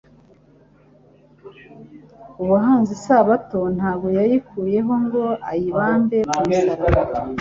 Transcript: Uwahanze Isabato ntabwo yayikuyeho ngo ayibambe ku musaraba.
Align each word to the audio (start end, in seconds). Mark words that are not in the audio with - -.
Uwahanze 2.43 2.91
Isabato 2.97 3.59
ntabwo 3.77 4.07
yayikuyeho 4.17 4.93
ngo 5.05 5.23
ayibambe 5.51 6.17
ku 6.31 6.39
musaraba. 6.49 7.15